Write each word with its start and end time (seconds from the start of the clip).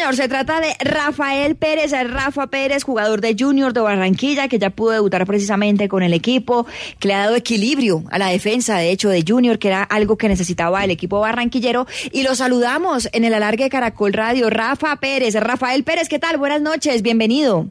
Señor, 0.00 0.16
se 0.16 0.28
trata 0.28 0.62
de 0.62 0.74
Rafael 0.80 1.56
Pérez, 1.56 1.92
Rafa 1.92 2.46
Pérez, 2.46 2.84
jugador 2.84 3.20
de 3.20 3.36
Junior 3.38 3.74
de 3.74 3.80
Barranquilla, 3.80 4.48
que 4.48 4.58
ya 4.58 4.70
pudo 4.70 4.92
debutar 4.92 5.26
precisamente 5.26 5.90
con 5.90 6.02
el 6.02 6.14
equipo, 6.14 6.66
que 6.98 7.08
le 7.08 7.12
ha 7.12 7.18
dado 7.18 7.36
equilibrio 7.36 8.04
a 8.10 8.18
la 8.18 8.28
defensa, 8.28 8.78
de 8.78 8.92
hecho, 8.92 9.10
de 9.10 9.22
Junior, 9.28 9.58
que 9.58 9.68
era 9.68 9.82
algo 9.82 10.16
que 10.16 10.30
necesitaba 10.30 10.82
el 10.84 10.90
equipo 10.90 11.20
barranquillero. 11.20 11.86
Y 12.12 12.22
lo 12.22 12.34
saludamos 12.34 13.10
en 13.12 13.24
el 13.24 13.34
alargue 13.34 13.64
de 13.64 13.70
Caracol 13.70 14.14
Radio. 14.14 14.48
Rafa 14.48 14.96
Pérez, 14.96 15.34
Rafael 15.34 15.84
Pérez, 15.84 16.08
¿qué 16.08 16.18
tal? 16.18 16.38
Buenas 16.38 16.62
noches, 16.62 17.02
bienvenido. 17.02 17.68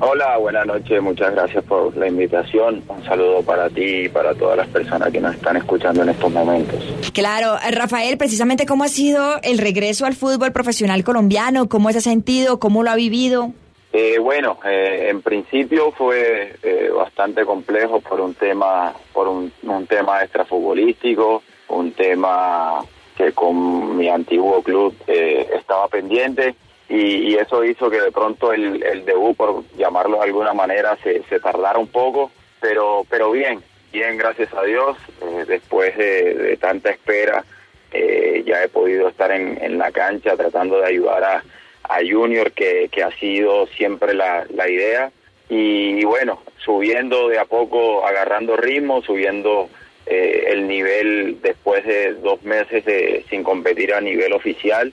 Hola, 0.00 0.36
buenas 0.38 0.66
noches, 0.66 1.00
muchas 1.00 1.32
gracias 1.32 1.64
por 1.64 1.96
la 1.96 2.08
invitación. 2.08 2.82
Un 2.88 3.04
saludo 3.04 3.42
para 3.42 3.70
ti 3.70 4.04
y 4.04 4.08
para 4.08 4.34
todas 4.34 4.56
las 4.56 4.68
personas 4.68 5.10
que 5.12 5.20
nos 5.20 5.34
están 5.34 5.56
escuchando 5.56 6.02
en 6.02 6.08
estos 6.08 6.32
momentos. 6.32 6.82
Claro, 7.12 7.54
Rafael, 7.70 8.18
precisamente 8.18 8.66
cómo 8.66 8.84
ha 8.84 8.88
sido 8.88 9.40
el 9.42 9.58
regreso 9.58 10.04
al 10.04 10.14
fútbol 10.14 10.52
profesional 10.52 11.04
colombiano, 11.04 11.68
cómo 11.68 11.90
se 11.92 11.98
ha 11.98 12.00
sentido, 12.00 12.58
cómo 12.58 12.82
lo 12.82 12.90
ha 12.90 12.96
vivido. 12.96 13.52
Eh, 13.92 14.18
bueno, 14.18 14.58
eh, 14.64 15.06
en 15.10 15.22
principio 15.22 15.92
fue 15.92 16.56
eh, 16.62 16.90
bastante 16.92 17.44
complejo 17.44 18.00
por 18.00 18.20
un 18.20 18.34
tema, 18.34 18.92
por 19.12 19.28
un, 19.28 19.52
un 19.62 19.86
tema 19.86 20.22
extrafutbolístico, 20.24 21.44
un 21.68 21.92
tema 21.92 22.84
que 23.16 23.30
con 23.30 23.96
mi 23.96 24.08
antiguo 24.08 24.60
club 24.62 24.92
estaba 25.06 25.86
pendiente 25.86 26.56
y, 26.96 27.34
eso 27.34 27.64
hizo 27.64 27.90
que 27.90 28.00
de 28.00 28.12
pronto 28.12 28.52
el, 28.52 28.82
el, 28.82 29.04
debut, 29.04 29.36
por 29.36 29.64
llamarlo 29.76 30.18
de 30.18 30.24
alguna 30.24 30.52
manera, 30.52 30.96
se, 31.02 31.22
se 31.24 31.40
tardara 31.40 31.78
un 31.78 31.88
poco, 31.88 32.30
pero, 32.60 33.04
pero 33.10 33.32
bien, 33.32 33.62
bien, 33.92 34.16
gracias 34.16 34.54
a 34.54 34.62
Dios, 34.62 34.96
eh, 35.20 35.44
después 35.46 35.96
de, 35.96 36.56
tanta 36.60 36.90
espera, 36.90 37.44
eh, 37.92 38.44
ya 38.46 38.62
he 38.62 38.68
podido 38.68 39.08
estar 39.08 39.32
en, 39.32 39.58
en, 39.60 39.78
la 39.78 39.90
cancha 39.90 40.36
tratando 40.36 40.80
de 40.80 40.86
ayudar 40.86 41.24
a, 41.24 41.44
a 41.82 41.98
Junior, 42.08 42.52
que, 42.52 42.88
ha 43.04 43.10
sido 43.18 43.66
siempre 43.66 44.14
la, 44.14 44.46
idea, 44.68 45.10
y, 45.48 46.04
bueno, 46.04 46.42
subiendo 46.58 47.28
de 47.28 47.38
a 47.38 47.44
poco, 47.44 48.06
agarrando 48.06 48.56
ritmo, 48.56 49.02
subiendo 49.02 49.68
eh, 50.06 50.46
el 50.48 50.68
nivel 50.68 51.38
después 51.42 51.84
de 51.84 52.14
dos 52.14 52.42
meses 52.44 52.84
de, 52.84 53.24
sin 53.28 53.42
competir 53.42 53.94
a 53.94 54.00
nivel 54.00 54.32
oficial 54.32 54.92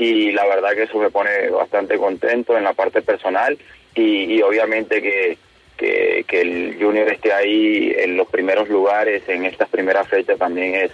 y 0.00 0.32
la 0.32 0.46
verdad 0.46 0.70
que 0.72 0.84
eso 0.84 0.98
me 0.98 1.10
pone 1.10 1.50
bastante 1.50 1.98
contento 1.98 2.56
en 2.56 2.64
la 2.64 2.72
parte 2.72 3.02
personal 3.02 3.58
y, 3.94 4.40
obviamente 4.40 5.02
que, 5.02 5.36
que, 5.76 6.40
el 6.40 6.78
Junior 6.80 7.08
esté 7.10 7.32
ahí 7.32 7.92
en 7.94 8.16
los 8.16 8.26
primeros 8.28 8.68
lugares 8.70 9.22
en 9.28 9.44
estas 9.44 9.68
primeras 9.68 10.08
fechas 10.08 10.38
también 10.38 10.74
es, 10.74 10.90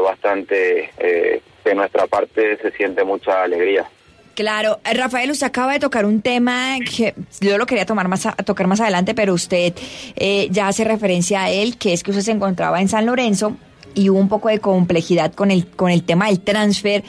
bastante, 0.00 0.90
eh, 0.98 1.42
de 1.64 1.74
nuestra 1.74 2.06
parte 2.06 2.56
se 2.58 2.70
siente 2.70 3.02
mucha 3.02 3.42
alegría. 3.42 3.86
Claro, 4.34 4.80
Rafael, 4.84 5.30
usted 5.30 5.46
acaba 5.46 5.72
de 5.72 5.80
tocar 5.80 6.04
un 6.04 6.22
tema 6.22 6.76
que 6.78 7.14
yo 7.40 7.58
lo 7.58 7.66
quería 7.66 7.86
tomar 7.86 8.08
más 8.08 8.26
tocar 8.44 8.66
más 8.66 8.80
adelante, 8.80 9.14
pero 9.14 9.34
usted 9.34 9.72
eh, 10.16 10.48
ya 10.50 10.68
hace 10.68 10.84
referencia 10.84 11.44
a 11.44 11.50
él, 11.50 11.76
que 11.76 11.92
es 11.92 12.02
que 12.02 12.10
usted 12.10 12.22
se 12.22 12.32
encontraba 12.32 12.80
en 12.80 12.88
San 12.88 13.06
Lorenzo 13.06 13.56
y 13.94 14.10
hubo 14.10 14.18
un 14.18 14.28
poco 14.28 14.48
de 14.48 14.58
complejidad 14.58 15.32
con 15.32 15.50
el, 15.50 15.66
con 15.66 15.90
el 15.90 16.02
tema 16.02 16.26
del 16.28 16.40
transfer. 16.40 17.02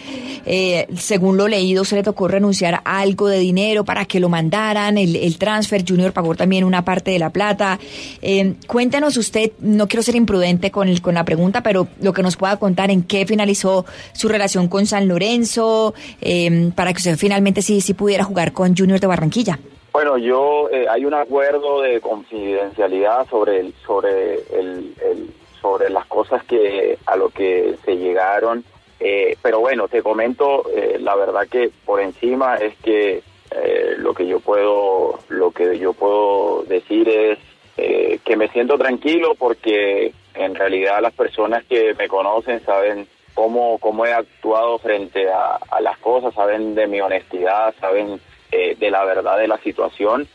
Eh, 0.46 0.88
según 0.96 1.38
lo 1.38 1.48
leído, 1.48 1.84
se 1.86 1.96
le 1.96 2.04
tocó 2.04 2.28
renunciar 2.28 2.82
a 2.84 3.00
algo 3.00 3.28
de 3.28 3.40
dinero 3.40 3.84
para 3.84 4.06
que 4.06 4.20
lo 4.20 4.30
mandaran. 4.30 4.98
El, 4.98 5.16
el 5.16 5.38
transfer 5.38 5.84
Junior 5.88 6.14
pagó 6.14 6.36
también 6.36 6.64
una 6.64 6.86
parte 6.86 7.12
de 7.12 7.20
la 7.20 7.30
plata. 7.30 7.80
Eh, 8.22 8.56
cuéntenos 8.68 9.18
usted, 9.18 9.52
no 9.60 9.88
quiero 9.88 10.04
ser 10.04 10.16
imprudente 10.16 10.72
con, 10.72 10.88
el, 10.88 11.02
con 11.02 11.16
la 11.16 11.26
pregunta, 11.26 11.62
pero 11.62 11.88
lo 12.02 12.14
que 12.14 12.24
nos 12.24 12.38
pueda 12.38 12.58
contar 12.58 12.92
en 12.92 13.04
qué 13.04 13.26
finalizó 13.26 13.86
su 14.14 14.28
relación 14.28 14.68
con 14.68 14.86
San 14.86 15.08
Lorenzo, 15.08 15.94
eh, 16.22 16.72
para 16.76 16.94
que 16.94 16.98
usted 16.98 17.18
finalmente 17.18 17.62
sí, 17.62 17.82
sí 17.82 17.94
pudiera 17.94 18.24
jugar 18.24 18.54
con 18.54 18.76
Junior 18.76 19.00
de 19.00 19.08
Barranquilla. 19.08 19.60
Bueno, 19.94 20.18
yo 20.18 20.70
hay 20.90 21.06
un 21.06 21.14
acuerdo 21.14 21.82
de 21.82 22.02
confidencialidad 22.02 23.28
sobre 23.30 23.62
el 23.62 23.74
sobre 23.88 24.34
el 24.54 24.94
sobre 25.66 25.90
las 25.90 26.06
cosas 26.06 26.44
que 26.44 27.00
a 27.08 27.16
lo 27.16 27.30
que 27.30 27.76
se 27.84 27.98
llegaron. 27.98 28.64
Eh, 29.00 29.36
pero 29.42 29.60
bueno, 29.62 29.88
te 29.88 30.04
comento, 30.04 30.70
eh, 30.70 30.98
la 31.00 31.16
verdad 31.16 31.48
que 31.50 31.72
por 31.84 32.00
encima 32.00 32.58
es 32.58 32.76
que 32.78 33.24
eh, 33.50 33.96
lo 33.98 34.14
que 34.14 34.28
yo 34.28 34.40
puedo, 34.40 35.20
lo 35.30 35.50
que 35.50 35.80
yo 35.80 35.94
puedo 35.94 36.64
decir 36.64 37.10
es 37.10 37.40
que 38.24 38.38
me 38.38 38.48
siento 38.48 38.78
tranquilo 38.78 39.36
porque 39.38 40.14
en 40.34 40.56
realidad 40.56 41.02
las 41.02 41.14
personas 41.14 41.64
que 41.66 41.94
me 41.94 42.08
conocen 42.08 42.64
saben 42.66 43.06
cómo, 43.34 43.78
cómo 43.80 44.06
he 44.06 44.14
actuado 44.14 44.80
frente 44.80 45.30
a, 45.30 45.58
a 45.70 45.82
las 45.82 45.98
cosas, 46.00 46.34
saben 46.34 46.74
de 46.74 46.88
mi 46.88 47.02
honestidad, 47.02 47.76
saben 47.80 48.20
de 48.50 48.90
la 48.90 49.04
verdad 49.04 49.38
de 49.38 49.50
la 49.50 49.58
situación. 49.58 50.26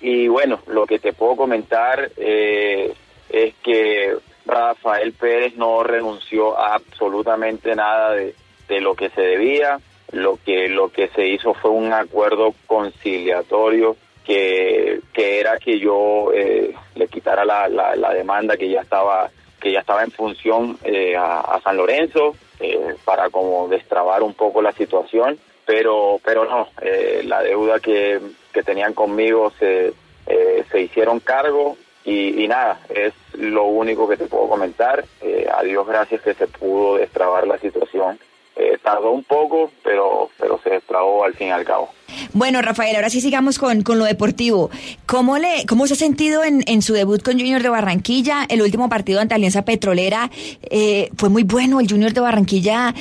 y 0.00 0.28
bueno, 0.28 0.60
lo 0.66 0.86
que 0.86 0.98
te 0.98 1.12
puedo 1.12 1.36
comentar 1.36 2.10
es 2.16 3.54
que 3.62 4.16
Rafael 4.46 5.12
Pérez 5.12 5.56
no 5.56 5.82
renunció 5.82 6.58
a 6.58 6.74
absolutamente 6.74 7.74
nada 7.74 8.12
de, 8.12 8.34
lo 8.80 8.94
que 8.94 9.10
se 9.10 9.20
debía. 9.20 9.80
Lo 10.12 10.38
que, 10.44 10.68
lo 10.68 10.90
que 10.90 11.08
se 11.08 11.26
hizo 11.26 11.52
fue 11.54 11.72
un 11.72 11.92
acuerdo 11.92 12.54
conciliatorio 12.66 13.96
que, 14.24 15.00
que 15.12 15.40
era 15.40 15.58
que 15.58 15.80
yo 15.80 16.32
eh, 16.32 16.74
le 16.94 17.08
quitara 17.08 17.44
la, 17.44 17.68
la, 17.68 18.14
demanda 18.14 18.56
que 18.56 18.68
ya 18.68 18.82
estaba 18.82 19.30
que 19.60 19.72
ya 19.72 19.80
estaba 19.80 20.04
en 20.04 20.12
función 20.12 20.78
eh, 20.84 21.16
a, 21.16 21.60
San 21.62 21.76
Lorenzo 21.76 22.36
eh, 22.60 22.94
para 23.04 23.30
como 23.30 23.66
destrabar 23.68 24.22
un 24.22 24.34
poco 24.34 24.62
la 24.62 24.72
situación 24.72 25.38
pero 25.64 26.20
pero 26.24 26.44
no 26.44 26.68
la 27.24 27.42
deuda 27.42 27.80
que, 27.80 28.20
que 28.52 28.62
tenían 28.62 28.94
conmigo 28.94 29.52
se 29.58 29.92
se 30.26 30.80
hicieron 30.80 31.20
cargo 31.20 31.76
y, 32.06 32.46
nada, 32.46 32.78
es 32.88 33.12
lo 33.36 33.64
único 33.64 34.08
que 34.08 34.16
te 34.16 34.26
puedo 34.26 34.48
comentar. 34.48 35.04
Eh, 35.20 35.46
a 35.52 35.62
Dios 35.62 35.86
gracias 35.86 36.22
que 36.22 36.34
se 36.34 36.46
pudo 36.46 36.96
destrabar 36.96 37.46
la 37.46 37.58
situación. 37.58 38.18
Eh, 38.56 38.78
tardó 38.82 39.10
un 39.10 39.24
poco, 39.24 39.70
pero, 39.82 40.30
pero 40.38 40.58
se 40.62 40.70
destrabó 40.70 41.24
al 41.24 41.34
fin 41.34 41.48
y 41.48 41.50
al 41.50 41.64
cabo. 41.64 41.90
Bueno, 42.36 42.60
Rafael, 42.60 42.94
ahora 42.96 43.08
sí 43.08 43.22
sigamos 43.22 43.58
con, 43.58 43.80
con 43.80 43.98
lo 43.98 44.04
deportivo. 44.04 44.68
¿Cómo, 45.06 45.38
le, 45.38 45.64
¿Cómo 45.66 45.86
se 45.86 45.94
ha 45.94 45.96
sentido 45.96 46.44
en, 46.44 46.62
en, 46.66 46.82
su 46.82 46.92
debut 46.92 47.22
con 47.22 47.38
Junior 47.38 47.62
de 47.62 47.70
Barranquilla? 47.70 48.44
El 48.50 48.60
último 48.60 48.90
partido 48.90 49.22
ante 49.22 49.34
Alianza 49.34 49.64
Petrolera 49.64 50.30
eh, 50.68 51.08
fue 51.16 51.30
muy 51.30 51.44
bueno. 51.44 51.80
El 51.80 51.88
Junior 51.88 52.12
de 52.12 52.20
Barranquilla 52.20 52.94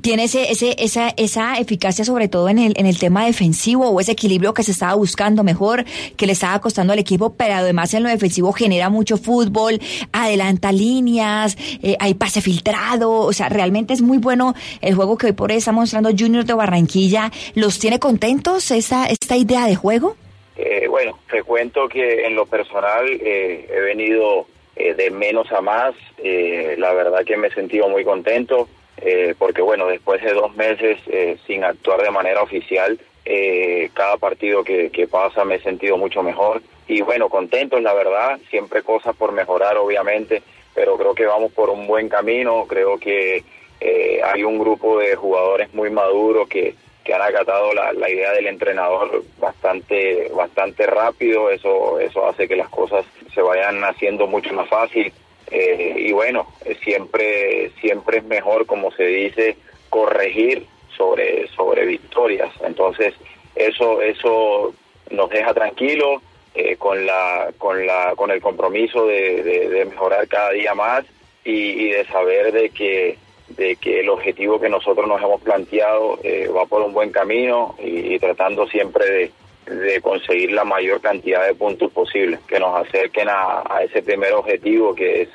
tiene 0.00 0.24
ese, 0.24 0.50
ese, 0.50 0.74
esa, 0.80 1.10
esa 1.10 1.58
eficacia, 1.58 2.04
sobre 2.04 2.26
todo 2.26 2.48
en 2.48 2.58
el, 2.58 2.72
en 2.76 2.86
el 2.86 2.98
tema 2.98 3.24
defensivo 3.26 3.88
o 3.88 4.00
ese 4.00 4.10
equilibrio 4.10 4.54
que 4.54 4.64
se 4.64 4.72
estaba 4.72 4.94
buscando 4.94 5.44
mejor, 5.44 5.84
que 6.16 6.26
le 6.26 6.32
estaba 6.32 6.60
costando 6.60 6.92
al 6.92 6.98
equipo, 6.98 7.34
pero 7.34 7.54
además 7.54 7.94
en 7.94 8.02
lo 8.02 8.08
defensivo 8.08 8.52
genera 8.52 8.90
mucho 8.90 9.18
fútbol, 9.18 9.80
adelanta 10.10 10.72
líneas, 10.72 11.56
eh, 11.80 11.96
hay 12.00 12.14
pase 12.14 12.40
filtrado. 12.40 13.12
O 13.12 13.32
sea, 13.32 13.50
realmente 13.50 13.94
es 13.94 14.02
muy 14.02 14.18
bueno 14.18 14.56
el 14.80 14.96
juego 14.96 15.16
que 15.16 15.26
hoy 15.26 15.32
por 15.32 15.52
hoy 15.52 15.58
está 15.58 15.70
mostrando 15.70 16.10
Junior 16.10 16.44
de 16.44 16.54
Barranquilla. 16.54 17.30
¿Los 17.54 17.78
tiene 17.78 18.00
contentos? 18.00 18.72
Esta, 18.80 19.06
esta 19.06 19.36
idea 19.36 19.66
de 19.66 19.76
juego? 19.76 20.16
Eh, 20.56 20.88
bueno, 20.88 21.18
te 21.30 21.42
cuento 21.42 21.88
que 21.88 22.26
en 22.26 22.34
lo 22.34 22.44
personal 22.44 23.06
eh, 23.08 23.66
he 23.70 23.80
venido 23.80 24.46
eh, 24.76 24.94
de 24.94 25.10
menos 25.10 25.50
a 25.52 25.60
más. 25.60 25.94
la 26.22 26.92
verdad 26.92 27.24
que 27.24 27.36
me 27.36 27.48
he 27.48 27.54
sentido 27.54 27.88
muy 27.88 28.04
contento 28.04 28.68
porque, 29.38 29.62
bueno, 29.62 29.86
después 29.86 30.22
de 30.22 30.34
dos 30.34 30.54
meses 30.56 30.98
sin 31.46 31.64
actuar 31.64 32.02
de 32.02 32.10
manera 32.10 32.42
oficial, 32.42 32.98
cada 33.94 34.18
partido 34.18 34.62
que, 34.62 35.08
pasa 35.10 35.42
me 35.46 35.54
he 35.54 35.62
sentido 35.62 35.96
mucho 35.96 36.22
mejor. 36.22 36.60
Y 36.86 37.00
bueno, 37.00 37.30
contentos, 37.30 37.80
la 37.80 37.94
verdad. 37.94 38.38
Siempre 38.50 38.82
cosas 38.82 39.16
por 39.16 39.32
mejorar, 39.32 39.78
obviamente, 39.78 40.42
pero 40.74 40.98
creo 40.98 41.14
que 41.14 41.24
vamos 41.24 41.50
por 41.52 41.70
un 41.70 41.86
buen 41.86 42.10
camino. 42.10 42.66
Creo 42.68 42.98
que 42.98 43.42
hay 44.22 44.44
un 44.44 44.58
grupo 44.58 44.98
de 44.98 45.16
jugadores 45.16 45.72
muy 45.72 45.88
maduros 45.88 46.46
que 46.46 46.74
que 47.04 47.14
han 47.14 47.22
acatado 47.22 47.72
la, 47.72 47.92
la, 47.92 48.10
idea 48.10 48.32
del 48.32 48.46
entrenador 48.46 49.22
bastante 49.38 50.30
bastante 50.34 50.86
rápido 50.86 51.50
eso 51.50 51.98
eso 51.98 52.26
hace 52.26 52.46
que 52.46 52.56
las 52.56 52.68
cosas 52.68 53.06
se 53.34 53.40
vayan 53.40 53.82
haciendo 53.84 54.26
mucho 54.26 54.52
más 54.52 54.68
fácil 54.68 55.12
eh, 55.50 55.94
y 55.96 56.12
bueno 56.12 56.46
siempre 56.84 57.70
siempre 57.80 58.18
es 58.18 58.24
mejor 58.24 58.66
como 58.66 58.90
se 58.92 59.04
dice 59.04 59.56
corregir 59.88 60.66
sobre, 61.00 61.48
sobre 61.48 61.86
victorias. 61.86 62.52
Entonces, 62.62 63.14
eso, 63.54 64.02
eso 64.02 64.74
nos 65.10 65.30
deja 65.30 65.54
tranquilos 65.54 66.22
eh, 66.54 66.76
con, 66.76 67.06
la, 67.06 67.52
con, 67.56 67.86
la, 67.86 68.12
con 68.16 68.30
el 68.30 68.40
compromiso 68.40 69.06
de, 69.06 69.86
mejorar 69.88 70.28
cada 70.28 70.50
día 70.50 70.74
más 70.74 71.04
y, 71.44 71.90
de 71.90 72.04
saber 72.06 72.52
de 72.52 72.70
que, 72.70 73.18
de 73.56 73.76
que 73.76 74.00
el 74.00 74.08
objetivo 74.08 74.60
que 74.60 74.68
nosotros 74.68 75.06
nos 75.06 75.20
hemos 75.22 75.40
planteado 75.40 76.18
eh, 76.22 76.48
va 76.48 76.66
por 76.66 76.82
un 76.82 76.92
buen 76.92 77.10
camino 77.10 77.74
y, 77.82 78.18
tratando 78.18 78.66
siempre 78.66 79.32
de, 79.66 79.74
de, 79.74 80.00
conseguir 80.00 80.52
la 80.52 80.64
mayor 80.64 81.00
cantidad 81.00 81.46
de 81.46 81.54
puntos 81.54 81.90
posibles 81.92 82.40
que 82.48 82.58
nos 82.58 82.86
acerquen 82.86 83.28
a 83.28 83.82
ese 83.84 84.02
primer 84.02 84.32
objetivo 84.32 84.94
que 84.94 85.22
es 85.22 85.28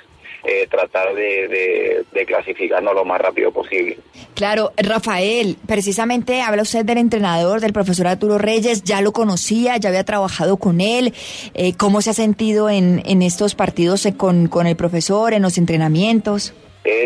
eh, 0.47 0.67
tratar 0.69 1.15
de, 1.15 2.05
de, 2.13 2.25
clasificarnos 2.27 2.93
lo 2.93 3.03
más 3.03 3.19
rápido 3.19 3.51
posible. 3.51 3.97
Claro, 4.35 4.73
Rafael, 4.77 5.57
precisamente 5.65 6.39
habla 6.41 6.61
usted 6.61 6.85
del 6.85 6.99
entrenador, 6.99 7.61
del 7.61 7.73
profesor 7.73 8.05
Arturo 8.05 8.37
Reyes, 8.37 8.83
ya 8.83 9.01
lo 9.01 9.11
conocía, 9.11 9.77
ya 9.77 9.89
había 9.89 10.03
trabajado 10.03 10.57
con 10.57 10.81
él, 10.81 11.15
eh, 11.55 11.73
¿cómo 11.75 12.03
se 12.03 12.11
ha 12.11 12.13
sentido 12.13 12.69
en, 12.69 13.01
en 13.05 13.23
estos 13.23 13.55
partidos 13.55 14.07
con, 14.17 14.47
con 14.47 14.67
el 14.67 14.75
profesor, 14.75 15.33
en 15.33 15.41
los 15.41 15.57
entrenamientos? 15.57 16.53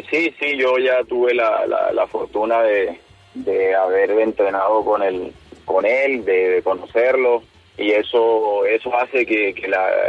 Sí, 0.10 0.34
sí, 0.40 0.58
yo 0.58 0.78
ya 0.78 1.04
tuve 1.06 1.34
la, 1.34 1.66
la, 1.94 2.08
fortuna 2.08 2.62
de, 2.62 3.00
de 3.34 3.76
haber 3.76 4.12
entrenado 4.12 4.84
con, 4.84 5.02
el, 5.02 5.34
con 5.66 5.86
él, 5.86 6.26
de 6.26 6.62
conocerlo 6.64 7.44
y 7.80 7.92
eso 7.92 8.66
eso 8.66 8.94
hace 8.94 9.26
que, 9.26 9.56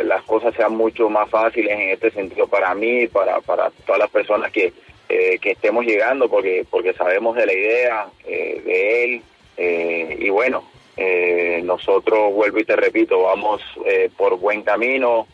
las 0.02 0.22
cosas 0.24 0.52
sean 0.56 0.76
mucho 0.76 1.08
más 1.08 1.30
fáciles 1.30 1.72
en 1.72 1.90
este 1.90 2.10
sentido 2.10 2.48
para 2.48 2.74
mí, 2.74 3.06
para, 3.06 3.40
para 3.40 3.70
todas 3.86 4.00
las 4.00 4.10
personas 4.10 4.50
que, 4.50 4.72
eh, 5.08 5.38
que 5.38 5.52
estemos 5.52 5.84
llegando, 5.84 6.28
porque 6.28 6.66
porque 6.68 6.92
sabemos 6.94 7.36
de 7.36 7.46
la 7.46 7.52
idea 7.52 8.06
eh, 8.26 8.60
de 8.64 9.04
él 9.04 9.22
eh, 9.56 10.16
y 10.18 10.28
bueno, 10.30 10.64
nosotros, 11.62 12.34
vuelvo 12.34 12.58
y 12.58 12.64
te 12.64 12.76
repito, 12.76 13.22
vamos 13.22 13.62
por 14.18 14.36
buen 14.38 14.62
camino, 14.62 15.26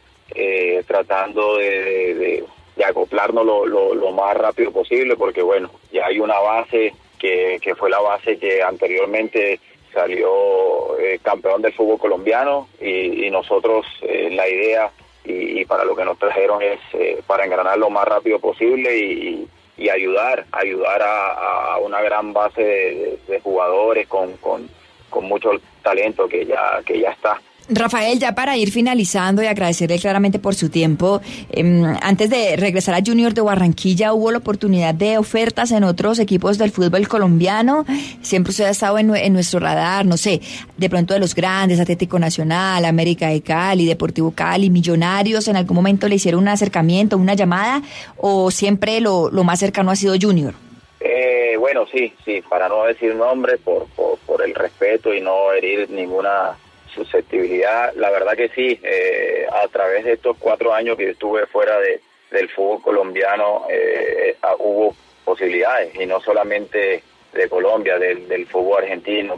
tratando 0.87 1.56
de, 1.56 2.15
de, 2.15 2.44
acoplarnos 2.84 3.44
lo, 3.44 3.67
lo, 3.67 4.12
más 4.12 4.37
rápido 4.37 4.70
posible, 4.70 5.17
porque 5.17 5.43
bueno, 5.43 5.70
ya 5.93 6.06
hay 6.06 6.19
una 6.19 6.38
base 6.38 6.94
que, 7.19 7.58
que 7.61 7.75
fue 7.75 7.90
la 7.90 8.00
base 8.00 8.38
que 8.38 8.62
anteriormente 8.62 9.61
salió 9.96 10.99
eh, 10.99 11.19
campeón 11.23 11.62
del 11.62 11.73
fútbol 11.73 11.99
colombiano 11.99 12.69
y, 12.81 13.31
nosotros 13.31 13.87
eh, 14.02 14.31
la 14.31 14.49
idea 14.49 14.90
y, 15.25 15.64
para 15.64 15.84
lo 15.84 15.96
que 15.96 16.05
nos 16.05 16.19
trajeron 16.19 16.62
es 16.62 16.78
eh, 16.93 17.20
para 17.26 17.44
engranar 17.44 17.78
lo 17.78 17.90
más 17.90 18.06
rápido 18.06 18.38
posible 18.38 18.96
y, 18.96 19.49
ayudar, 19.90 20.46
ayudar 20.52 21.00
a, 21.02 21.78
una 21.81 22.00
gran 22.02 22.32
base 22.32 23.19
de, 23.28 23.40
jugadores 23.40 24.08
con, 24.08 24.32
con, 24.38 24.69
con 25.11 25.25
mucho 25.25 25.50
talento 25.82 26.28
que 26.28 26.44
ya, 26.44 26.81
que 26.84 26.99
ya 26.99 27.11
está. 27.11 27.40
Rafael, 27.68 28.20
ya 28.20 28.32
para 28.32 28.56
ir 28.56 28.70
finalizando 28.70 29.42
y 29.42 29.46
agradecerle 29.46 29.98
claramente 29.98 30.38
por 30.38 30.54
su 30.54 30.68
tiempo, 30.68 31.20
em, 31.50 31.84
antes 32.00 32.30
de 32.30 32.54
regresar 32.56 32.94
a 32.94 33.02
Junior 33.04 33.34
de 33.34 33.40
Barranquilla, 33.40 34.12
¿hubo 34.12 34.30
la 34.30 34.38
oportunidad 34.38 34.94
de 34.94 35.18
ofertas 35.18 35.72
en 35.72 35.82
otros 35.82 36.20
equipos 36.20 36.58
del 36.58 36.70
fútbol 36.70 37.08
colombiano? 37.08 37.84
Siempre 38.22 38.50
usted 38.50 38.66
ha 38.66 38.70
estado 38.70 38.98
en, 38.98 39.32
nuestro 39.32 39.58
radar, 39.58 40.06
no 40.06 40.16
sé, 40.16 40.40
de 40.76 40.88
pronto 40.88 41.14
de 41.14 41.20
los 41.20 41.34
grandes, 41.34 41.80
Atlético 41.80 42.20
Nacional, 42.20 42.84
América 42.84 43.28
de 43.28 43.40
Cali, 43.40 43.84
Deportivo 43.84 44.30
Cali, 44.30 44.70
Millonarios, 44.70 45.48
¿en 45.48 45.56
algún 45.56 45.74
momento 45.74 46.08
le 46.08 46.14
hicieron 46.14 46.42
un 46.42 46.48
acercamiento, 46.48 47.16
una 47.16 47.34
llamada 47.34 47.82
o 48.16 48.52
siempre 48.52 49.00
lo, 49.00 49.30
más 49.42 49.58
cercano 49.58 49.90
ha 49.90 49.96
sido 49.96 50.14
Junior? 50.20 50.54
Eh, 51.00 51.56
bueno, 51.58 51.84
sí, 51.92 52.12
sí, 52.24 52.42
para 52.48 52.68
no 52.68 52.84
decir 52.84 53.14
nombre, 53.16 53.58
por, 53.58 53.86
por 54.24 54.42
el 54.42 54.54
respeto 54.54 55.12
y 55.12 55.20
no 55.20 55.52
herir 55.52 55.90
ninguna 55.90 56.56
susceptibilidad, 56.96 57.94
la 57.94 58.10
verdad 58.10 58.37
que 58.37 58.48
sí, 58.48 58.81
eh, 58.82 59.46
a 59.52 59.69
través 59.69 60.04
de 60.04 60.14
estos 60.14 60.37
cuatro 60.38 60.75
años 60.75 60.96
que 60.96 61.10
estuve 61.10 61.46
fuera 61.46 61.78
de, 61.78 62.00
del 62.31 62.48
fútbol 62.48 62.82
colombiano, 62.82 63.66
eh, 63.70 64.37
hubo 64.58 64.96
posibilidades, 65.25 65.94
y 65.94 66.06
no 66.06 66.20
solamente 66.20 67.02
de 67.32 67.48
Colombia, 67.48 67.98
del, 67.98 68.46
fútbol 68.46 68.82
argentino 68.82 69.37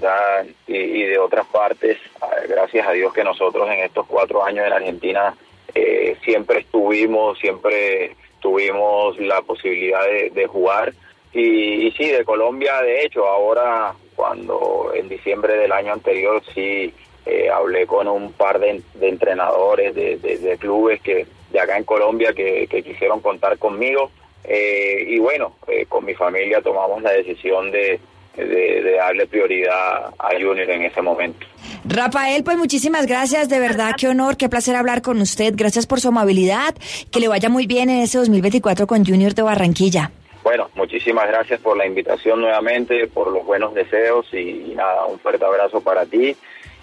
y, 0.66 1.02
de 1.02 1.18
otras 1.18 1.46
partes. 1.46 1.98
Ah, 2.20 2.30
gracias 2.48 2.86
a 2.86 2.92
Dios 2.92 3.12
que 3.12 3.24
nosotros 3.24 3.68
en 3.68 3.80
estos 3.80 4.06
cuatro 4.06 4.44
años 4.44 4.66
en 4.66 4.72
Argentina 4.72 5.34
eh, 5.74 6.16
siempre 6.24 6.60
estuvimos, 6.60 7.38
siempre 7.38 8.14
tuvimos 8.40 9.18
la 9.18 9.42
posibilidad 9.42 10.04
de, 10.32 10.46
jugar. 10.46 10.92
Y, 11.32 11.88
y, 11.88 11.92
sí, 11.92 12.06
de 12.06 12.24
Colombia, 12.24 12.80
de 12.82 13.02
hecho, 13.02 13.26
ahora 13.26 13.94
cuando 14.14 14.92
en 14.94 15.08
diciembre 15.08 15.56
del 15.56 15.72
año 15.72 15.92
anterior 15.92 16.42
sí 16.54 16.92
eh, 17.30 17.50
hablé 17.50 17.86
con 17.86 18.08
un 18.08 18.32
par 18.32 18.58
de, 18.58 18.80
entrenadores 19.02 19.94
de, 19.94 20.56
clubes 20.58 20.98
que 21.02 21.26
de 21.50 21.60
acá 21.60 21.76
en 21.76 21.84
Colombia 21.84 22.32
que, 22.32 22.66
quisieron 22.82 23.20
contar 23.20 23.58
conmigo 23.58 24.10
eh, 24.44 25.04
y 25.06 25.18
bueno, 25.18 25.52
eh, 25.66 25.84
con 25.86 26.06
mi 26.06 26.14
familia 26.14 26.62
tomamos 26.62 27.02
la 27.02 27.10
decisión 27.10 27.70
de, 27.70 28.00
de, 28.34 28.92
darle 28.96 29.26
prioridad 29.26 30.06
a 30.18 30.28
Junior 30.40 30.70
en 30.70 30.84
ese 30.84 31.02
momento. 31.02 31.46
Rafael, 31.84 32.42
pues 32.44 32.56
muchísimas 32.56 33.06
gracias, 33.06 33.50
de 33.50 33.60
verdad, 33.60 33.92
qué 33.98 34.08
honor, 34.08 34.38
qué 34.38 34.48
placer 34.48 34.74
hablar 34.74 35.02
con 35.02 35.20
usted, 35.20 35.52
gracias 35.54 35.86
por 35.86 36.00
su 36.00 36.08
amabilidad, 36.08 36.74
que 37.12 37.20
le 37.20 37.28
vaya 37.28 37.50
muy 37.50 37.66
bien 37.66 37.90
en 37.90 38.00
ese 38.00 38.16
2024 38.16 38.86
con 38.86 39.04
Junior 39.04 39.34
de 39.34 39.42
Barranquilla. 39.42 40.12
Bueno, 40.42 40.70
muchísimas 40.76 41.26
gracias 41.28 41.60
por 41.60 41.76
la 41.76 41.86
invitación 41.86 42.40
nuevamente, 42.40 43.06
por 43.06 43.30
los 43.30 43.44
buenos 43.44 43.74
deseos 43.74 44.26
y 44.32 44.72
nada, 44.74 45.04
un 45.04 45.18
fuerte 45.18 45.44
abrazo 45.44 45.82
para 45.82 46.06
ti 46.06 46.34